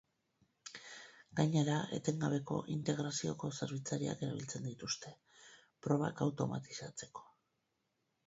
Gainera, 1.39 1.75
etengabeko 1.97 2.55
integrazioko 2.75 3.51
zerbitzariak 3.57 4.25
erabiltzen 4.27 4.65
dituzte, 4.69 5.13
probak 5.87 6.23
automatizatzeko. 6.29 7.29